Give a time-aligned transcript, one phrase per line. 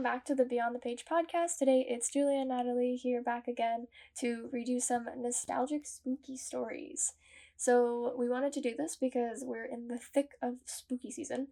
[0.00, 1.58] welcome back to the Beyond the Page podcast.
[1.58, 3.86] Today it's Julia and Natalie here back again
[4.20, 7.12] to read you some nostalgic spooky stories.
[7.58, 11.48] So, we wanted to do this because we're in the thick of spooky season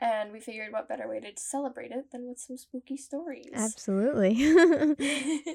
[0.00, 3.50] and we figured what better way to celebrate it than with some spooky stories.
[3.54, 4.34] Absolutely.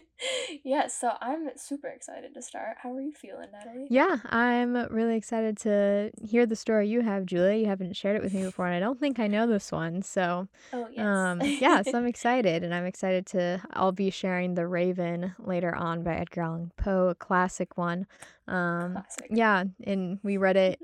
[0.64, 2.78] yes, so I'm super excited to start.
[2.82, 3.88] How are you feeling, Natalie?
[3.89, 7.55] yeah, I'm really excited to hear the story you have, Julia.
[7.57, 10.02] You haven't shared it with me before, and I don't think I know this one.
[10.02, 11.05] So, Oh, yes.
[11.05, 13.62] um, yeah, so I'm excited, and I'm excited to.
[13.73, 18.06] I'll be sharing The Raven later on by Edgar Allan Poe, a classic one.
[18.48, 19.28] Um, Classic.
[19.32, 20.79] yeah, and we read it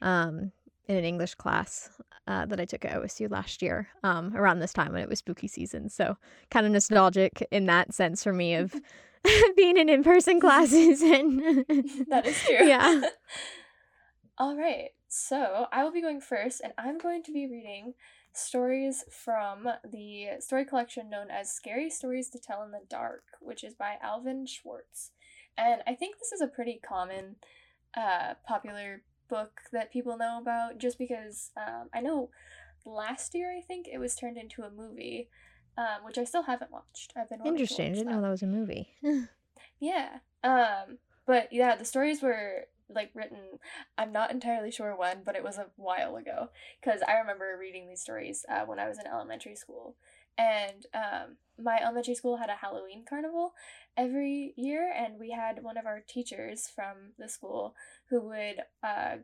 [0.00, 0.52] um,
[0.88, 1.90] in an English class
[2.26, 5.18] uh, that I took at OSU last year um, around this time when it was
[5.20, 5.88] spooky season.
[5.88, 6.16] So
[6.50, 8.74] kind of nostalgic in that sense for me of
[9.56, 11.64] being in in-person classes and
[12.08, 12.66] That is true.
[12.66, 13.02] Yeah.
[14.38, 14.90] All right.
[15.08, 17.94] So I will be going first, and I'm going to be reading
[18.32, 23.62] stories from the story collection known as Scary Stories to Tell in the Dark, which
[23.62, 25.10] is by Alvin Schwartz.
[25.56, 27.36] And I think this is a pretty common,
[27.94, 29.02] uh, popular
[29.34, 32.30] book that people know about just because um, I know
[32.84, 35.28] last year, I think, it was turned into a movie.
[35.78, 37.14] Um, which I still haven't watched.
[37.16, 37.92] I've been Interesting.
[37.92, 38.16] I didn't that.
[38.16, 38.90] know that was a movie.
[39.82, 40.18] Yeah.
[40.44, 43.58] Um, but yeah, the stories were like written.
[43.98, 47.88] I'm not entirely sure when, but it was a while ago because I remember reading
[47.88, 49.96] these stories uh, when I was in elementary school,
[50.38, 53.54] and um, my elementary school had a Halloween carnival
[53.96, 57.74] every year, and we had one of our teachers from the school
[58.10, 59.16] who would uh,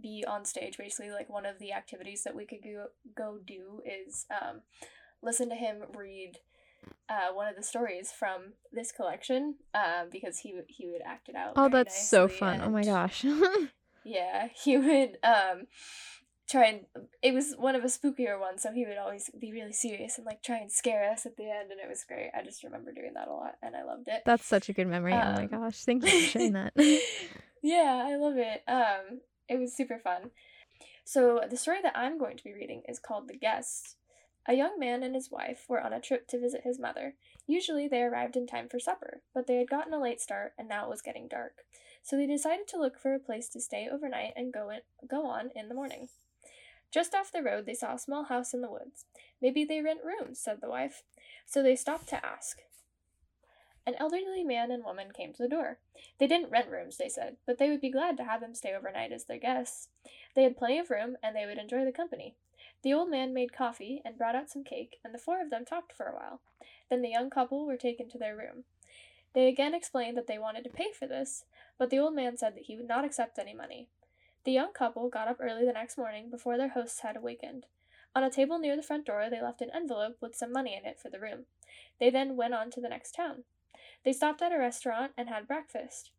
[0.00, 0.78] be on stage.
[0.78, 4.60] Basically, like one of the activities that we could go go do is um,
[5.22, 6.38] listen to him read
[7.08, 11.28] uh, one of the stories from this collection um, because he would he would act
[11.28, 11.52] it out.
[11.56, 12.60] oh, that's so fun.
[12.62, 13.24] Oh my gosh.
[14.06, 15.66] Yeah, he would um
[16.54, 16.80] try and
[17.22, 20.26] it was one of a spookier ones, so he would always be really serious and
[20.26, 22.30] like try and scare us at the end, and it was great.
[22.36, 24.22] I just remember doing that a lot, and I loved it.
[24.24, 25.12] that's such a good memory.
[25.12, 25.84] oh my Um, gosh.
[25.84, 26.72] Thank you for sharing that.
[27.62, 28.62] yeah, I love it.
[28.68, 30.30] Um, it was super fun.
[31.04, 33.96] So the story that I'm going to be reading is called The Guest.
[34.46, 37.14] A young man and his wife were on a trip to visit his mother.
[37.46, 40.68] Usually they arrived in time for supper, but they had gotten a late start and
[40.68, 41.52] now it was getting dark.
[42.02, 45.26] So they decided to look for a place to stay overnight and go in, go
[45.26, 46.08] on in the morning.
[46.94, 49.04] Just off the road, they saw a small house in the woods.
[49.42, 51.02] Maybe they rent rooms, said the wife.
[51.44, 52.58] So they stopped to ask.
[53.84, 55.78] An elderly man and woman came to the door.
[56.20, 58.72] They didn't rent rooms, they said, but they would be glad to have them stay
[58.72, 59.88] overnight as their guests.
[60.36, 62.36] They had plenty of room, and they would enjoy the company.
[62.84, 65.64] The old man made coffee and brought out some cake, and the four of them
[65.64, 66.42] talked for a while.
[66.90, 68.66] Then the young couple were taken to their room.
[69.34, 71.44] They again explained that they wanted to pay for this,
[71.76, 73.88] but the old man said that he would not accept any money.
[74.44, 77.66] The young couple got up early the next morning before their hosts had awakened.
[78.14, 80.84] On a table near the front door, they left an envelope with some money in
[80.84, 81.46] it for the room.
[81.98, 83.44] They then went on to the next town.
[84.04, 86.10] They stopped at a restaurant and had breakfast.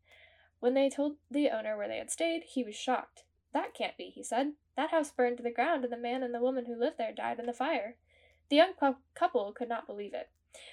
[0.58, 3.22] When they told the owner where they had stayed, he was shocked.
[3.52, 4.52] That can't be, he said.
[4.76, 7.12] That house burned to the ground, and the man and the woman who lived there
[7.12, 7.96] died in the fire.
[8.50, 10.30] The young cou- couple could not believe it.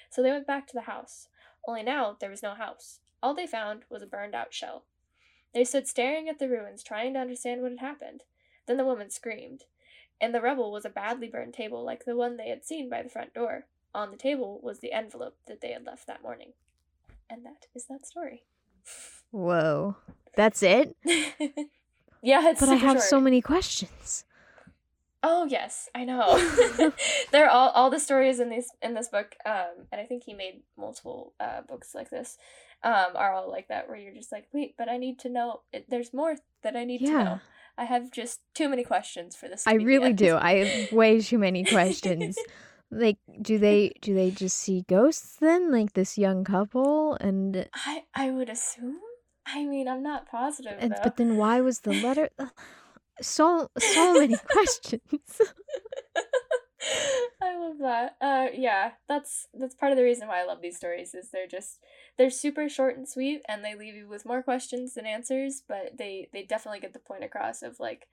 [0.09, 1.27] So they went back to the house.
[1.67, 2.99] Only now there was no house.
[3.21, 4.85] All they found was a burned out shell.
[5.53, 8.23] They stood staring at the ruins, trying to understand what had happened.
[8.67, 9.63] Then the woman screamed.
[10.21, 13.01] and the rubble was a badly burned table like the one they had seen by
[13.01, 13.65] the front door.
[13.93, 16.53] On the table was the envelope that they had left that morning.
[17.29, 18.43] And that is that story.
[19.31, 19.97] Whoa.
[20.35, 20.95] That's it?
[22.21, 23.03] yeah, it's But I have short.
[23.03, 24.25] so many questions.
[25.21, 26.37] Oh yes, I know.
[27.31, 30.33] They're all all the stories in this in this book, um, and I think he
[30.33, 32.37] made multiple uh, books like this,
[32.83, 35.61] um, are all like that where you're just like, wait, but I need to know.
[35.71, 37.39] It, there's more that I need to know.
[37.77, 39.65] I have just too many questions for this.
[39.65, 40.35] I really do.
[40.35, 42.37] I have way too many questions.
[42.91, 48.03] like do they do they just see ghosts then like this young couple and I
[48.13, 48.99] I would assume.
[49.45, 52.29] I mean, I'm not positive and but then why was the letter
[53.21, 55.41] so so many questions
[57.41, 58.15] I love that.
[58.21, 61.13] Uh, yeah, that's that's part of the reason why I love these stories.
[61.13, 61.79] Is they're just
[62.17, 65.61] they're super short and sweet, and they leave you with more questions than answers.
[65.67, 68.07] But they they definitely get the point across of like,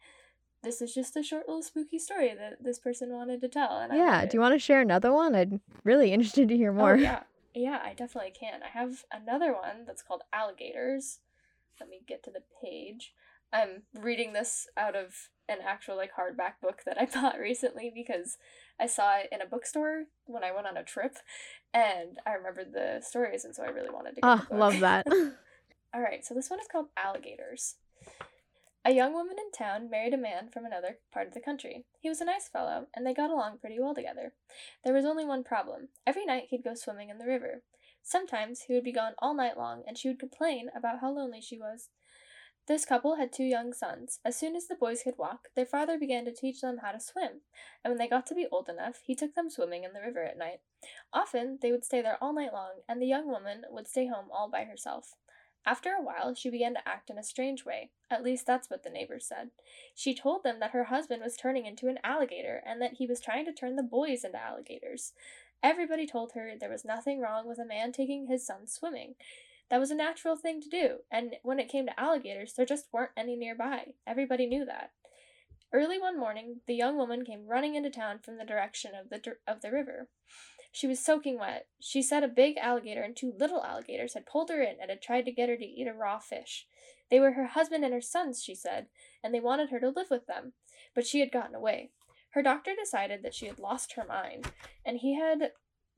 [0.63, 3.79] this is just a short little spooky story that this person wanted to tell.
[3.79, 6.95] And yeah do you want to share another one i'm really interested to hear more
[6.95, 7.23] Oh, yeah,
[7.55, 8.63] yeah, I definitely can.
[8.63, 11.19] I have another one that's called Alligators.
[11.81, 13.13] Let me get to the page.
[13.53, 15.15] I'm reading this out of
[15.49, 18.39] an actual like hardback book that I bought recently because
[18.79, 21.17] I saw it in a bookstore when I went on a trip,
[21.75, 24.21] and I remembered the stories, and so I really wanted to.
[24.21, 24.59] Get ah book.
[24.59, 25.07] love that
[25.95, 27.75] All right, so this one is called Alligators.
[28.85, 31.85] A young woman in town married a man from another part of the country.
[32.01, 34.33] He was a nice fellow, and they got along pretty well together.
[34.85, 35.89] There was only one problem.
[36.07, 37.63] Every night he'd go swimming in the river.
[38.03, 41.43] Sometimes he would be gone all night long, and she would complain about how lonely
[41.43, 41.89] she was.
[42.71, 44.21] This couple had two young sons.
[44.25, 47.01] As soon as the boys could walk, their father began to teach them how to
[47.01, 47.41] swim,
[47.83, 50.23] and when they got to be old enough, he took them swimming in the river
[50.23, 50.61] at night.
[51.13, 54.27] Often they would stay there all night long, and the young woman would stay home
[54.31, 55.17] all by herself.
[55.67, 57.91] After a while, she began to act in a strange way.
[58.09, 59.51] At least that's what the neighbors said.
[59.97, 63.19] She told them that her husband was turning into an alligator and that he was
[63.21, 65.13] trying to turn the boys into alligators.
[65.61, 69.17] Everybody told her there was nothing wrong with a man taking his son swimming.
[69.71, 72.89] That was a natural thing to do, and when it came to alligators, there just
[72.93, 73.93] weren't any nearby.
[74.07, 74.91] Everybody knew that.
[75.73, 79.37] Early one morning, the young woman came running into town from the direction of the
[79.47, 80.09] of the river.
[80.73, 81.67] She was soaking wet.
[81.81, 85.03] She said a big alligator and two little alligators had pulled her in and had
[85.03, 86.67] tried to get her to eat a raw fish.
[87.11, 88.87] They were her husband and her sons, she said,
[89.23, 90.53] and they wanted her to live with them,
[90.95, 91.91] but she had gotten away.
[92.31, 94.53] Her doctor decided that she had lost her mind,
[94.85, 95.53] and he had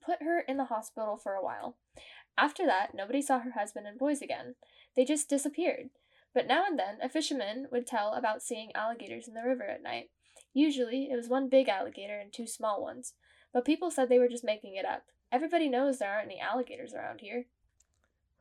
[0.05, 1.77] put her in the hospital for a while.
[2.37, 4.55] After that, nobody saw her husband and boys again.
[4.97, 5.91] They just disappeared.
[6.35, 9.83] But now and then, a fisherman would tell about seeing alligators in the river at
[9.83, 10.11] night.
[10.55, 13.15] Usually, it was one big alligator and two small ones
[13.53, 15.05] but people said they were just making it up.
[15.31, 17.45] Everybody knows there aren't any alligators around here.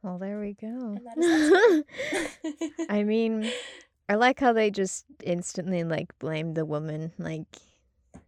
[0.01, 0.97] Well, there we go.
[2.89, 3.51] I mean,
[4.09, 7.11] I like how they just instantly like blame the woman.
[7.17, 7.45] Like,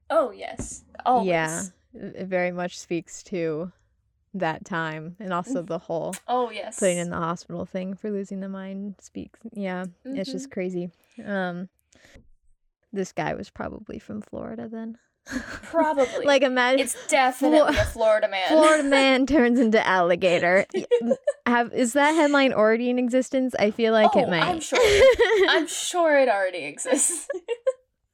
[0.10, 1.28] oh yes, always.
[1.28, 1.64] Yeah,
[1.94, 3.72] it very much speaks to
[4.34, 5.68] that time and also mm.
[5.68, 9.84] the whole oh yes putting in the hospital thing for losing the mind speaks yeah
[9.84, 10.18] mm-hmm.
[10.18, 10.54] it's just mm-hmm.
[10.54, 10.90] crazy
[11.26, 11.70] um
[12.92, 14.98] this guy was probably from florida then
[15.64, 16.26] Probably.
[16.26, 18.48] like imagine it's definitely a Florida man.
[18.48, 20.66] Florida man turns into alligator.
[21.46, 23.56] Have is that headline already in existence?
[23.58, 24.44] I feel like oh, it might.
[24.44, 24.80] I'm sure.
[25.50, 27.28] I'm sure it already exists.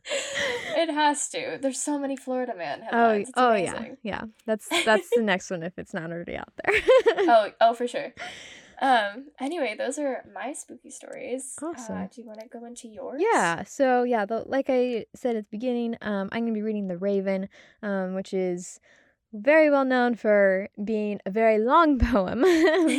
[0.75, 1.59] it has to.
[1.61, 3.31] There's so many Florida man oh, headlines.
[3.35, 4.21] Oh, oh yeah, yeah.
[4.45, 6.81] That's that's the next one if it's not already out there.
[7.07, 8.13] oh, oh for sure.
[8.81, 9.27] Um.
[9.39, 11.55] Anyway, those are my spooky stories.
[11.61, 11.97] Awesome.
[11.97, 13.21] Uh, do you want to go into yours?
[13.21, 13.63] Yeah.
[13.63, 16.97] So yeah, the, like I said at the beginning, um, I'm gonna be reading The
[16.97, 17.49] Raven,
[17.83, 18.79] um, which is
[19.33, 22.41] very well known for being a very long poem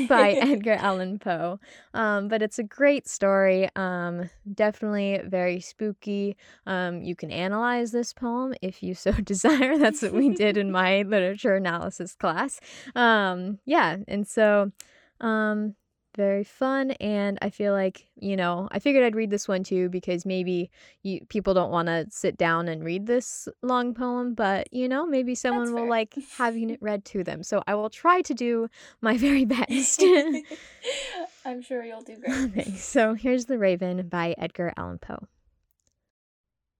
[0.06, 1.58] by Edgar Allan Poe.
[1.94, 3.68] Um, but it's a great story.
[3.76, 6.36] Um, definitely very spooky.
[6.66, 9.78] Um, you can analyze this poem if you so desire.
[9.78, 12.60] That's what we did in my literature analysis class.
[12.94, 14.72] Um, yeah, and so
[15.20, 15.74] um,
[16.20, 19.88] very fun and i feel like you know i figured i'd read this one too
[19.88, 20.70] because maybe
[21.02, 25.06] you people don't want to sit down and read this long poem but you know
[25.06, 25.88] maybe someone That's will fair.
[25.88, 27.42] like having it read to them.
[27.42, 28.68] So i will try to do
[29.00, 30.02] my very best.
[31.46, 32.36] I'm sure you'll do great.
[32.36, 35.26] Okay so here's the raven by edgar allan poe.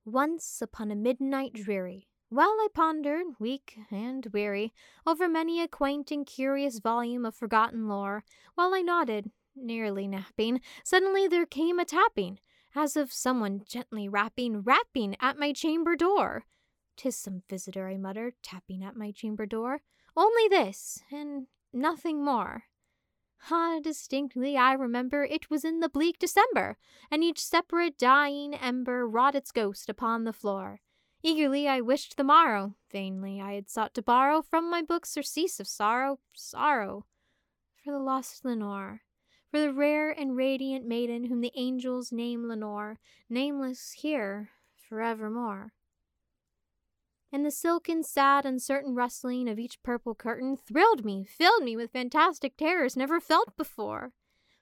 [0.05, 4.73] Once upon a midnight dreary while I pondered, weak and weary,
[5.05, 8.23] over many a quaint and curious volume of forgotten lore,
[8.55, 12.39] while I nodded, nearly napping, suddenly there came a tapping,
[12.73, 16.45] as of someone gently rapping, rapping at my chamber door.
[16.97, 19.81] "'Tis some visitor," I muttered, tapping at my chamber door.
[20.17, 22.67] "Only this, and nothing more."
[23.51, 26.79] Ah, distinctly I remember it was in the bleak December,
[27.11, 30.81] and each separate dying ember wrought its ghost upon the floor.
[31.23, 35.61] Eagerly I wished the morrow, vainly I had sought to borrow from my books surcease
[35.61, 37.05] of sorrow, sorrow,
[37.85, 39.03] for the lost Lenore,
[39.51, 42.99] for the rare and radiant maiden whom the angels name Lenore,
[43.29, 45.73] nameless here forevermore.
[47.31, 51.93] And the silken, sad, uncertain rustling of each purple curtain thrilled me, filled me with
[51.93, 54.13] fantastic terrors never felt before,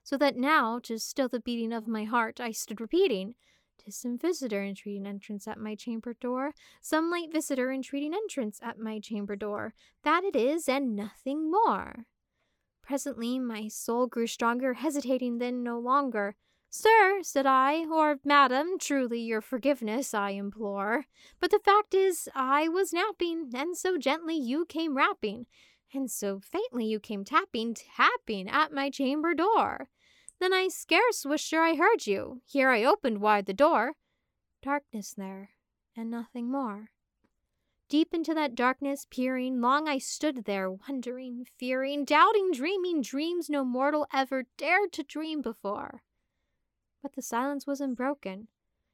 [0.02, 3.36] so that now, just still the beating of my heart, I stood repeating,
[3.78, 8.78] Tis some visitor entreating entrance at my chamber door, some late visitor entreating entrance at
[8.78, 9.72] my chamber door.
[10.02, 12.04] That it is, and nothing more.
[12.82, 16.36] Presently my soul grew stronger, hesitating then no longer.
[16.70, 21.06] Sir, said I, or madam, truly your forgiveness I implore.
[21.40, 25.46] But the fact is, I was napping, and so gently you came rapping,
[25.94, 29.88] and so faintly you came tapping, tapping at my chamber door.
[30.40, 32.42] Then I scarce was sure I heard you.
[32.46, 33.94] Here I opened wide the door.
[34.62, 35.50] Darkness there,
[35.96, 36.90] and nothing more.
[37.88, 43.64] Deep into that darkness peering, long I stood there, wondering, fearing, doubting, dreaming dreams no
[43.64, 46.02] mortal ever dared to dream before.
[47.02, 48.48] But the silence was unbroken,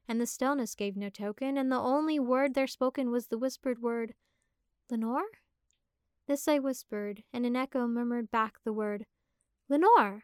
[0.07, 3.81] and the stillness gave no token, and the only word there spoken was the whispered
[3.81, 4.13] word,
[4.89, 5.41] Lenore?
[6.27, 9.05] This I whispered, and an echo murmured back the word,
[9.67, 10.23] Lenore!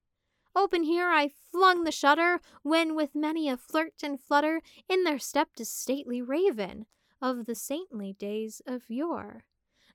[0.55, 5.19] Open here I flung the shutter, when with many a flirt and flutter, in there
[5.19, 6.85] stepped a stately raven
[7.21, 9.45] of the saintly days of yore.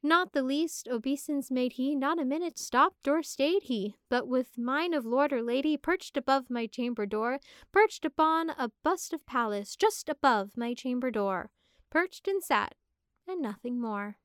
[0.03, 4.57] Not the least obeisance made he, not a minute stopped or stayed he, but with
[4.57, 7.41] mine of lord or lady perched above my chamber door,
[7.73, 11.51] perched upon a bust of Pallas just above my chamber door,
[11.91, 12.75] perched and sat,
[13.27, 14.19] and nothing more.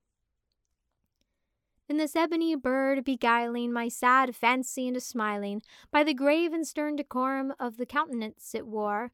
[1.92, 6.96] Then this ebony bird beguiling my sad fancy into smiling, by the grave and stern
[6.96, 9.12] decorum of the countenance it wore,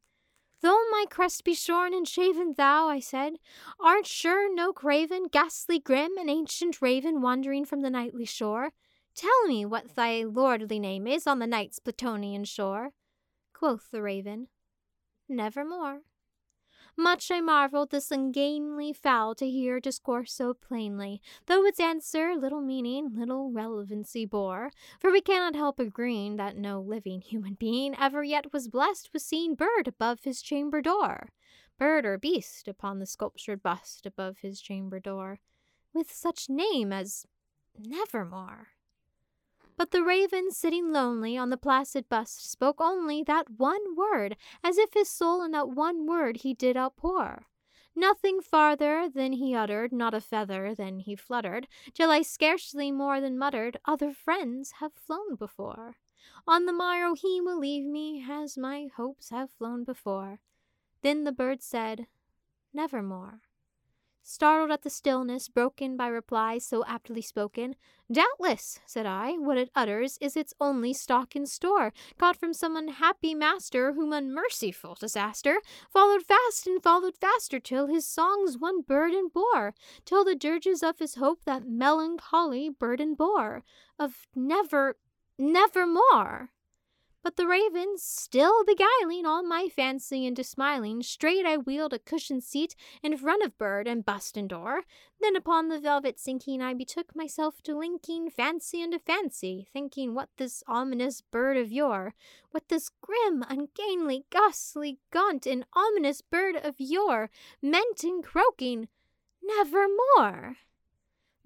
[0.60, 3.40] Though my crest be shorn and shaven, thou, I said,
[3.80, 8.70] art sure no craven, ghastly grim, an ancient raven wandering from the nightly shore.
[9.12, 12.92] Tell me what thy lordly name is on the night's Plutonian shore.
[13.52, 14.46] Quoth the raven,
[15.28, 16.02] Nevermore.
[17.00, 22.60] Much I marvelled this ungainly fowl to hear discourse so plainly, though its answer little
[22.60, 24.72] meaning, little relevancy bore.
[24.98, 29.22] For we cannot help agreeing that no living human being ever yet was blessed with
[29.22, 31.28] seeing bird above his chamber door,
[31.78, 35.38] bird or beast upon the sculptured bust above his chamber door,
[35.94, 37.26] with such name as
[37.78, 38.70] Nevermore.
[39.78, 44.76] But the raven, sitting lonely on the placid bust, spoke only that one word, as
[44.76, 47.46] if his soul in that one word he did outpour.
[47.94, 53.20] Nothing farther than he uttered, not a feather than he fluttered, till I scarcely more
[53.20, 55.98] than muttered, Other friends have flown before.
[56.44, 60.40] On the morrow he will leave me, as my hopes have flown before.
[61.02, 62.08] Then the bird said,
[62.74, 63.42] Nevermore
[64.28, 67.74] startled at the stillness broken by replies so aptly spoken.
[68.12, 72.76] Doubtless, said I, what it utters is its only stock in store, got from some
[72.76, 79.30] unhappy master whom unmerciful disaster followed fast and followed faster till his songs one burden
[79.32, 83.64] bore, till the dirges of his hope that melancholy burden bore,
[83.98, 84.96] of never,
[85.38, 86.50] nevermore.
[87.22, 92.44] But the raven, still beguiling all my fancy into smiling, straight I wheeled a cushioned
[92.44, 94.84] seat in front of bird and bust and door.
[95.20, 100.30] Then upon the velvet sinking, I betook myself to linking fancy into fancy, thinking what
[100.36, 102.14] this ominous bird of yore,
[102.52, 108.88] what this grim, ungainly, ghastly, gaunt, and ominous bird of yore meant in croaking,
[109.42, 110.56] Nevermore.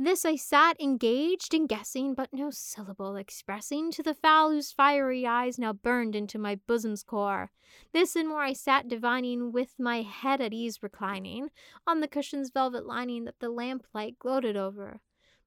[0.05, 5.25] This I sat engaged in guessing, but no syllable expressing to the fowl whose fiery
[5.25, 7.53] eyes now burned into my bosom's core.
[7.93, 11.51] This and more I sat divining, with my head at ease reclining,
[11.87, 14.99] on the cushion's velvet lining that the lamplight gloated over,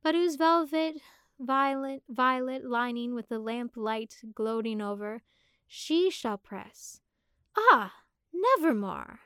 [0.01, 1.01] but whose velvet,
[1.38, 5.21] violet, violet lining with the lamplight gloating over,
[5.67, 7.01] she shall press.
[7.57, 7.93] Ah,
[8.31, 9.19] nevermore!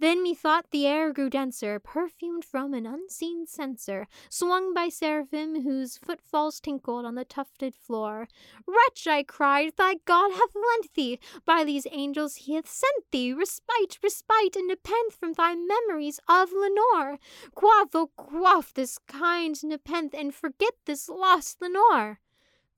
[0.00, 5.98] Then methought the air grew denser, perfumed from an unseen censer, swung by seraphim whose
[5.98, 8.28] footfalls tinkled on the tufted floor.
[8.66, 13.32] Wretch, I cried, thy God hath lent thee, by these angels he hath sent thee,
[13.32, 17.18] respite, respite, and nepenthe from thy memories of Lenore.
[17.56, 22.20] Quaff, oh, quaff this kind nepenthe, and forget this lost Lenore.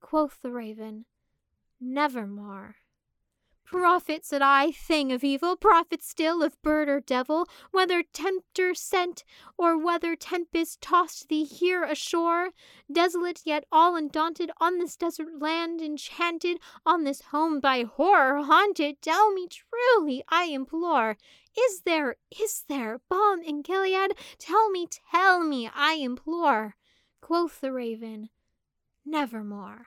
[0.01, 1.05] Quoth the raven,
[1.81, 2.77] Nevermore.
[3.71, 9.23] Prophet, said I, thing of evil, prophet still of bird or devil, whether tempter sent,
[9.57, 12.51] or whether tempest tossed thee here ashore,
[12.91, 19.01] desolate yet all undaunted, on this desert land enchanted, on this home by horror haunted,
[19.03, 21.17] tell me truly, I implore,
[21.57, 24.17] is there, is there balm in Gilead?
[24.41, 26.75] Tell me, tell me, I implore.
[27.21, 28.31] Quoth the raven,
[29.07, 29.87] Nevermore.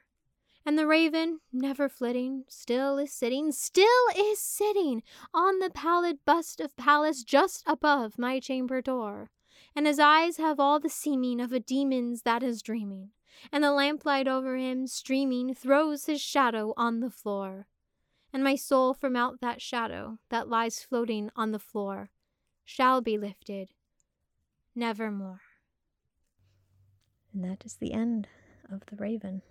[0.65, 5.01] And the raven, never flitting, still is sitting, still is sitting
[5.33, 9.31] on the pallid bust of Pallas just above my chamber door.
[9.75, 13.09] And his eyes have all the seeming of a demon's that is dreaming,
[13.51, 17.67] and the lamplight over him, streaming, throws his shadow on the floor.
[18.33, 22.11] And my soul from out that shadow that lies floating on the floor
[22.63, 23.69] shall be lifted
[24.75, 25.41] nevermore.
[27.33, 28.27] And that is the end
[28.71, 29.41] of The Raven.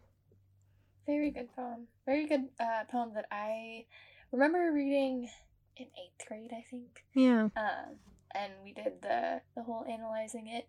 [1.11, 1.89] Very good poem.
[2.07, 3.87] Very good uh, poem that I
[4.31, 5.29] remember reading
[5.77, 7.03] in eighth grade, I think.
[7.15, 7.49] Yeah.
[7.57, 7.97] Um,
[8.33, 10.69] and we did the the whole analyzing it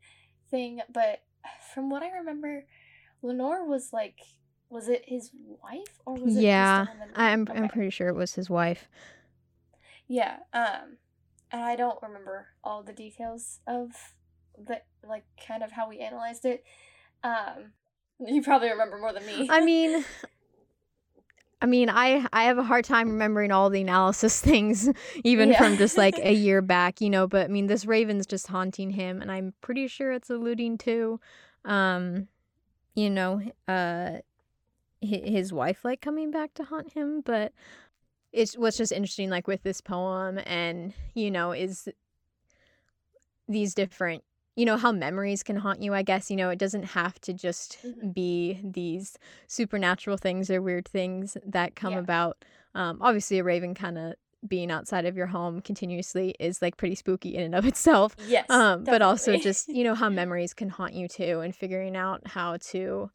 [0.50, 0.82] thing.
[0.92, 1.22] But
[1.72, 2.66] from what I remember,
[3.22, 4.18] Lenore was like,
[4.72, 6.42] was it his wife or was it?
[6.42, 6.88] yeah?
[7.16, 8.90] I'm I'm pretty sure it was his wife.
[10.08, 10.38] Yeah.
[10.54, 10.98] Um,
[11.52, 13.92] and I don't remember all the details of
[14.58, 16.64] the like kind of how we analyzed it.
[17.24, 17.74] Um,
[18.26, 19.48] you probably remember more than me.
[19.50, 20.04] I mean,
[21.62, 24.90] I mean, I I have a hard time remembering all the analysis things,
[25.24, 25.58] even Yeah.
[25.58, 27.28] from just like a year back, you know.
[27.28, 31.20] But I mean, this raven's just haunting him, and I'm pretty sure it's alluding to,
[31.66, 32.28] um,
[32.96, 34.20] you know, uh,
[35.02, 37.22] his wife like coming back to haunt him.
[37.22, 37.54] But
[38.32, 41.88] it's what's just interesting, like with this poem, and you know, is
[43.48, 44.24] these different
[44.56, 47.34] you know how memories can haunt you i guess you know it doesn't have to
[47.34, 48.14] just Mhm.
[48.14, 49.18] be these
[49.48, 52.00] supernatural things or weird things that come Yeah.
[52.00, 52.44] about
[52.76, 54.16] um obviously a raven kind of
[54.48, 58.46] being outside of your home continuously is like pretty spooky in and of itself yes.
[58.50, 62.22] um but also just you know how memories can haunt you too and figuring out
[62.28, 63.10] how to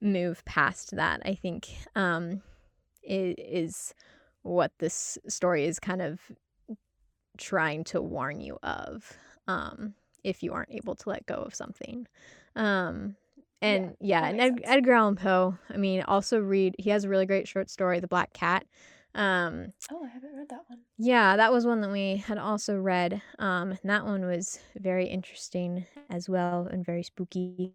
[0.00, 2.40] move past that i think um
[3.02, 3.94] is
[4.42, 6.20] what this story is kind of
[7.38, 9.12] trying to warn you of
[9.46, 12.06] um if you aren't able to let go of something
[12.56, 13.16] um
[13.62, 17.08] and yeah, that and Ed, edgar allan poe i mean also read he has a
[17.08, 18.66] really great short story the black cat
[19.14, 20.80] um Oh, I haven't read that one.
[20.98, 23.22] yeah, that was one that we had also read.
[23.38, 27.74] Um, and that one was very interesting as well and very spooky.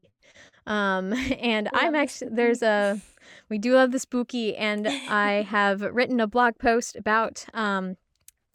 [0.68, 3.02] Um, and We I'm the actually there's a
[3.50, 7.98] we do love the spooky, and I have written a blog post about um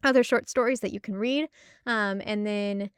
[0.04, 1.48] other short stories that you can read.
[1.86, 2.90] Um, and then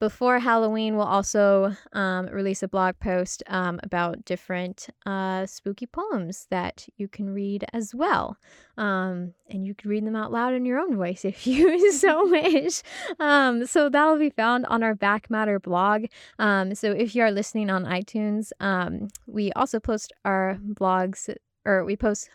[0.00, 6.46] before Halloween, we'll also um, release a blog post um, about different uh, spooky poems
[6.50, 8.36] that you can read as well.
[8.76, 12.28] Um, and you can read them out loud in your own voice if you so
[12.30, 12.82] wish.
[13.20, 16.06] Um, so that'll be found on our Back Matter blog.
[16.38, 21.84] Um, so if you are listening on iTunes, um, we also post our blogs, or
[21.84, 22.30] we post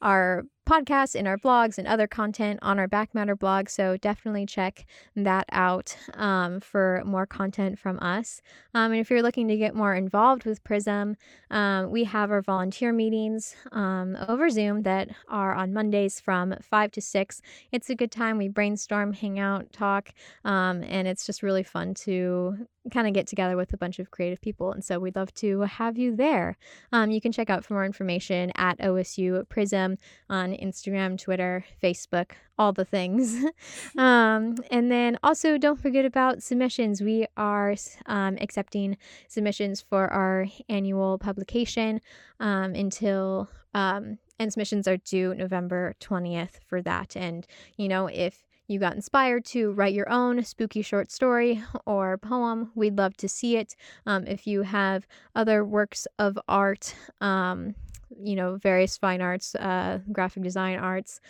[0.00, 3.70] our podcasts in our blogs and other content on our Back Matter blog.
[3.70, 4.84] So definitely check
[5.16, 8.42] that out um, for more content from us.
[8.74, 11.16] Um, and if you're looking to get more involved with Prism,
[11.50, 16.92] um, we have our volunteer meetings um, over Zoom that are on Mondays from 5
[16.92, 17.40] to 6.
[17.72, 18.36] It's a good time.
[18.36, 20.10] We brainstorm, hang out, talk,
[20.44, 24.10] um, and it's just really fun to kind of get together with a bunch of
[24.10, 24.72] creative people.
[24.72, 26.56] And so we'd love to have you there.
[26.92, 32.32] Um, you can check out for more information at OSU Prism on Instagram, Twitter, Facebook,
[32.58, 33.44] all the things.
[33.98, 37.00] um, and then also don't forget about submissions.
[37.00, 37.74] We are
[38.06, 38.96] um, accepting
[39.28, 42.00] submissions for our annual publication
[42.40, 43.48] um, until.
[43.74, 47.16] Um, and submissions are due November 20th for that.
[47.16, 47.44] And,
[47.76, 52.70] you know, if you got inspired to write your own spooky short story or poem,
[52.74, 53.74] we'd love to see it.
[54.06, 57.74] Um, if you have other works of art, um,
[58.16, 61.20] you know, various fine arts, uh, graphic design arts,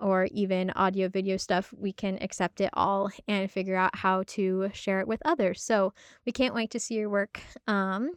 [0.00, 4.70] or even audio video stuff, we can accept it all and figure out how to
[4.72, 5.62] share it with others.
[5.62, 5.92] So
[6.26, 7.40] we can't wait to see your work.
[7.66, 8.12] Um,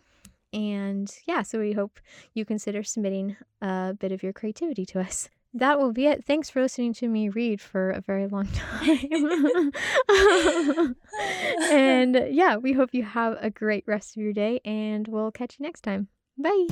[0.54, 2.00] and yeah, so we hope
[2.34, 5.30] you consider submitting a bit of your creativity to us.
[5.54, 6.26] That will be it.
[6.26, 9.72] Thanks for listening to me read for a very long time.
[11.72, 15.56] and yeah, we hope you have a great rest of your day, and we'll catch
[15.58, 16.10] you next time.
[16.40, 16.68] Bye!